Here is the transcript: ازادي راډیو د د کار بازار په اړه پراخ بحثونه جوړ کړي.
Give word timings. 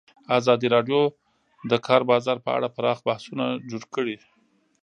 ازادي 0.37 0.67
راډیو 0.75 0.99
د 1.11 1.13
د 1.71 1.73
کار 1.87 2.01
بازار 2.11 2.37
په 2.45 2.49
اړه 2.57 2.67
پراخ 2.75 2.97
بحثونه 3.07 3.45
جوړ 3.69 3.83
کړي. 3.95 4.17